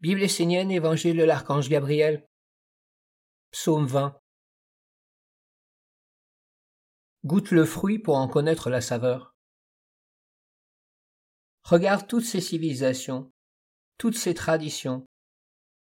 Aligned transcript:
Bible 0.00 0.22
essénienne, 0.22 0.70
Évangile 0.70 1.18
de 1.18 1.24
l'archange 1.24 1.68
Gabriel. 1.68 2.26
Psaume 3.50 3.84
20. 3.84 4.18
Goûte 7.26 7.50
le 7.50 7.66
fruit 7.66 7.98
pour 7.98 8.16
en 8.16 8.26
connaître 8.26 8.70
la 8.70 8.80
saveur. 8.80 9.36
Regarde 11.64 12.08
toutes 12.08 12.24
ces 12.24 12.40
civilisations, 12.40 13.30
toutes 13.98 14.16
ces 14.16 14.32
traditions, 14.32 15.04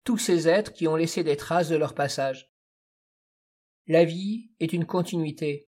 tous 0.05 0.19
ces 0.19 0.49
êtres 0.49 0.75
qui 0.75 0.87
ont 0.87 0.97
laissé 0.97 1.25
des 1.25 1.39
traces 1.39 1.71
de 1.71 1.77
leur 1.77 1.95
passage. 1.95 2.53
La 3.87 4.05
vie 4.05 4.51
est 4.61 4.75
une 4.75 4.85
continuité, 4.85 5.67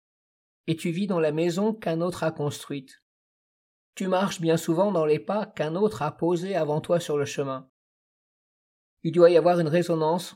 et 0.67 0.77
tu 0.77 0.91
vis 0.91 1.07
dans 1.07 1.19
la 1.19 1.33
maison 1.33 1.73
qu'un 1.73 1.99
autre 1.99 2.23
a 2.23 2.31
construite. 2.31 3.03
Tu 3.93 4.07
marches 4.07 4.39
bien 4.39 4.55
souvent 4.55 4.93
dans 4.93 5.05
les 5.05 5.19
pas 5.19 5.47
qu'un 5.47 5.75
autre 5.75 6.01
a 6.01 6.15
posés 6.15 6.55
avant 6.55 6.79
toi 6.79 7.01
sur 7.01 7.17
le 7.17 7.25
chemin. 7.25 7.69
Il 9.03 9.11
doit 9.11 9.31
y 9.31 9.37
avoir 9.37 9.59
une 9.59 9.67
résonance 9.67 10.35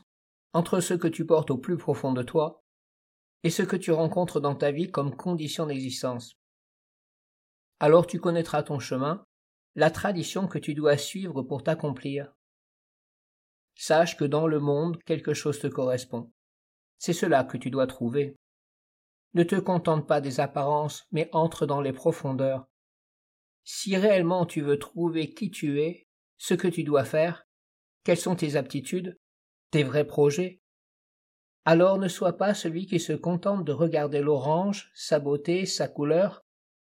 entre 0.52 0.80
ce 0.80 0.94
que 0.94 1.08
tu 1.08 1.24
portes 1.24 1.50
au 1.50 1.58
plus 1.58 1.76
profond 1.76 2.12
de 2.12 2.22
toi 2.22 2.64
et 3.42 3.50
ce 3.50 3.62
que 3.62 3.76
tu 3.76 3.92
rencontres 3.92 4.40
dans 4.40 4.56
ta 4.56 4.72
vie 4.72 4.90
comme 4.90 5.14
condition 5.14 5.66
d'existence. 5.66 6.34
Alors 7.78 8.06
tu 8.06 8.18
connaîtras 8.18 8.62
ton 8.62 8.78
chemin, 8.78 9.24
la 9.74 9.90
tradition 9.90 10.48
que 10.48 10.58
tu 10.58 10.74
dois 10.74 10.96
suivre 10.96 11.42
pour 11.42 11.62
t'accomplir. 11.62 12.32
Sache 13.74 14.16
que 14.16 14.24
dans 14.24 14.46
le 14.46 14.58
monde 14.58 14.98
quelque 15.04 15.34
chose 15.34 15.60
te 15.60 15.66
correspond. 15.66 16.32
C'est 16.98 17.12
cela 17.12 17.44
que 17.44 17.58
tu 17.58 17.70
dois 17.70 17.86
trouver. 17.86 18.36
Ne 19.34 19.42
te 19.42 19.56
contente 19.56 20.08
pas 20.08 20.22
des 20.22 20.40
apparences, 20.40 21.04
mais 21.12 21.28
entre 21.32 21.66
dans 21.66 21.82
les 21.82 21.92
profondeurs. 21.92 22.66
Si 23.64 23.96
réellement 23.96 24.46
tu 24.46 24.62
veux 24.62 24.78
trouver 24.78 25.34
qui 25.34 25.50
tu 25.50 25.82
es, 25.82 26.08
ce 26.38 26.54
que 26.54 26.68
tu 26.68 26.84
dois 26.84 27.04
faire, 27.04 27.45
quelles 28.06 28.16
sont 28.16 28.36
tes 28.36 28.54
aptitudes? 28.54 29.18
Tes 29.72 29.82
vrais 29.82 30.06
projets? 30.06 30.60
Alors 31.64 31.98
ne 31.98 32.06
sois 32.06 32.36
pas 32.36 32.54
celui 32.54 32.86
qui 32.86 33.00
se 33.00 33.12
contente 33.12 33.64
de 33.64 33.72
regarder 33.72 34.20
l'orange, 34.20 34.92
sa 34.94 35.18
beauté, 35.18 35.66
sa 35.66 35.88
couleur, 35.88 36.44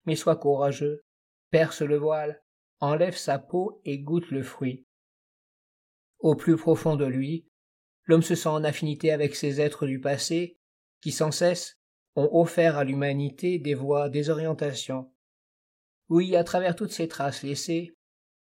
mais 0.06 0.16
sois 0.16 0.38
courageux, 0.38 1.04
perce 1.52 1.84
le 1.84 1.98
voile, 1.98 2.42
enlève 2.80 3.16
sa 3.16 3.38
peau 3.38 3.80
et 3.86 4.00
goûte 4.00 4.32
le 4.32 4.42
fruit. 4.42 4.88
Au 6.18 6.36
plus 6.36 6.58
profond 6.58 6.96
de 6.96 7.06
lui, 7.06 7.48
l'homme 8.06 8.24
se 8.24 8.34
sent 8.34 8.50
en 8.50 8.64
affinité 8.64 9.12
avec 9.12 9.36
ces 9.36 9.62
êtres 9.62 9.86
du 9.86 10.00
passé, 10.00 10.58
qui 11.00 11.12
sans 11.12 11.30
cesse 11.30 11.78
ont 12.16 12.30
offert 12.32 12.76
à 12.76 12.84
l'humanité 12.84 13.60
des 13.60 13.76
voies, 13.76 14.10
des 14.10 14.32
orientations. 14.32 15.14
Oui, 16.10 16.36
à 16.36 16.44
travers 16.44 16.76
toutes 16.76 16.92
ces 16.92 17.08
traces 17.08 17.44
laissées, 17.44 17.94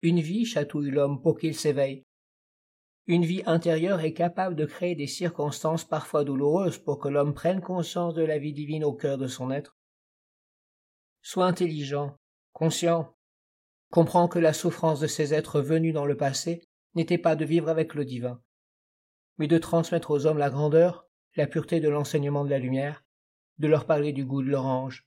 une 0.02 0.20
vie 0.20 0.44
chatouille 0.44 0.92
l'homme 0.92 1.20
pour 1.20 1.36
qu'il 1.36 1.56
s'éveille, 1.56 2.04
une 3.06 3.24
vie 3.24 3.42
intérieure 3.46 4.00
est 4.00 4.12
capable 4.12 4.54
de 4.54 4.66
créer 4.66 4.94
des 4.94 5.06
circonstances 5.06 5.84
parfois 5.84 6.24
douloureuses 6.24 6.78
pour 6.78 6.98
que 6.98 7.08
l'homme 7.08 7.34
prenne 7.34 7.60
conscience 7.60 8.14
de 8.14 8.22
la 8.22 8.38
vie 8.38 8.52
divine 8.52 8.84
au 8.84 8.92
cœur 8.92 9.18
de 9.18 9.26
son 9.26 9.50
être. 9.50 9.76
Sois 11.22 11.46
intelligent, 11.46 12.16
conscient, 12.52 13.16
comprends 13.90 14.28
que 14.28 14.38
la 14.38 14.52
souffrance 14.52 15.00
de 15.00 15.06
ces 15.06 15.34
êtres 15.34 15.60
venus 15.60 15.94
dans 15.94 16.06
le 16.06 16.16
passé 16.16 16.62
n'était 16.94 17.18
pas 17.18 17.36
de 17.36 17.44
vivre 17.44 17.68
avec 17.68 17.94
le 17.94 18.04
divin, 18.04 18.42
mais 19.38 19.48
de 19.48 19.58
transmettre 19.58 20.10
aux 20.10 20.26
hommes 20.26 20.38
la 20.38 20.50
grandeur, 20.50 21.06
la 21.36 21.46
pureté 21.46 21.80
de 21.80 21.88
l'enseignement 21.88 22.44
de 22.44 22.50
la 22.50 22.58
lumière, 22.58 23.04
de 23.58 23.68
leur 23.68 23.86
parler 23.86 24.12
du 24.12 24.24
goût 24.24 24.42
de 24.42 24.50
l'orange. 24.50 25.06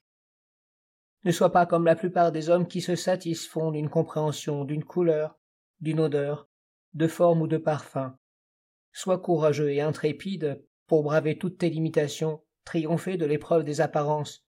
Ne 1.25 1.31
sois 1.31 1.51
pas 1.51 1.65
comme 1.65 1.85
la 1.85 1.95
plupart 1.95 2.31
des 2.31 2.49
hommes 2.49 2.67
qui 2.67 2.81
se 2.81 2.95
satisfont 2.95 3.71
d'une 3.71 3.89
compréhension, 3.89 4.65
d'une 4.65 4.83
couleur, 4.83 5.39
d'une 5.79 5.99
odeur, 5.99 6.49
de 6.93 7.07
forme 7.07 7.41
ou 7.41 7.47
de 7.47 7.57
parfum. 7.57 8.17
Sois 8.91 9.19
courageux 9.19 9.71
et 9.71 9.81
intrépide 9.81 10.63
pour 10.87 11.03
braver 11.03 11.37
toutes 11.37 11.57
tes 11.57 11.69
limitations, 11.69 12.43
triompher 12.65 13.17
de 13.17 13.25
l'épreuve 13.25 13.63
des 13.63 13.81
apparences. 13.81 14.45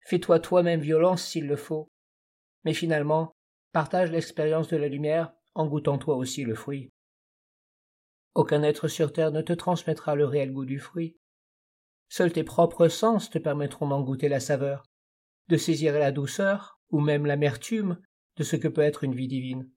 Fais-toi 0.00 0.40
toi-même 0.40 0.80
violence 0.80 1.24
s'il 1.24 1.46
le 1.46 1.56
faut. 1.56 1.88
Mais 2.64 2.74
finalement, 2.74 3.32
partage 3.72 4.10
l'expérience 4.10 4.68
de 4.68 4.76
la 4.76 4.88
lumière 4.88 5.32
en 5.54 5.66
goûtant 5.66 5.98
toi 5.98 6.16
aussi 6.16 6.44
le 6.44 6.54
fruit. 6.54 6.90
Aucun 8.34 8.62
être 8.62 8.88
sur 8.88 9.12
terre 9.12 9.32
ne 9.32 9.42
te 9.42 9.52
transmettra 9.52 10.14
le 10.14 10.24
réel 10.24 10.52
goût 10.52 10.64
du 10.64 10.78
fruit. 10.78 11.16
Seuls 12.08 12.32
tes 12.32 12.44
propres 12.44 12.88
sens 12.88 13.30
te 13.30 13.38
permettront 13.38 13.88
d'en 13.88 14.02
goûter 14.02 14.28
la 14.28 14.40
saveur, 14.40 14.84
de 15.48 15.56
saisir 15.56 15.98
la 15.98 16.12
douceur 16.12 16.80
ou 16.90 17.00
même 17.00 17.26
l'amertume 17.26 18.00
de 18.36 18.42
ce 18.42 18.56
que 18.56 18.68
peut 18.68 18.82
être 18.82 19.04
une 19.04 19.14
vie 19.14 19.28
divine. 19.28 19.70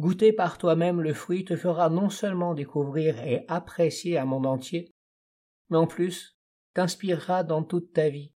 Goûter 0.00 0.32
par 0.32 0.56
toi-même 0.56 1.02
le 1.02 1.12
fruit 1.12 1.44
te 1.44 1.56
fera 1.56 1.90
non 1.90 2.08
seulement 2.08 2.54
découvrir 2.54 3.22
et 3.22 3.44
apprécier 3.48 4.16
un 4.16 4.24
monde 4.24 4.46
entier, 4.46 4.94
mais 5.68 5.76
en 5.76 5.86
plus 5.86 6.38
t'inspirera 6.72 7.44
dans 7.44 7.62
toute 7.62 7.92
ta 7.92 8.08
vie, 8.08 8.32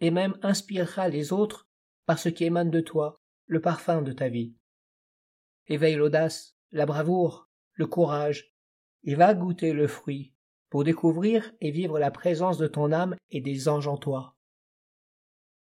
et 0.00 0.10
même 0.10 0.36
inspirera 0.42 1.08
les 1.08 1.32
autres 1.32 1.68
par 2.06 2.18
ce 2.18 2.28
qui 2.28 2.42
émane 2.42 2.72
de 2.72 2.80
toi, 2.80 3.20
le 3.46 3.60
parfum 3.60 4.02
de 4.02 4.10
ta 4.10 4.28
vie. 4.28 4.56
Éveille 5.68 5.94
l'audace, 5.94 6.56
la 6.72 6.86
bravoure, 6.86 7.48
le 7.74 7.86
courage, 7.86 8.52
et 9.04 9.14
va 9.14 9.32
goûter 9.32 9.72
le 9.72 9.86
fruit, 9.86 10.34
pour 10.70 10.82
découvrir 10.82 11.52
et 11.60 11.70
vivre 11.70 12.00
la 12.00 12.10
présence 12.10 12.58
de 12.58 12.66
ton 12.66 12.90
âme 12.90 13.14
et 13.30 13.40
des 13.40 13.68
anges 13.68 13.86
en 13.86 13.96
toi. 13.96 14.35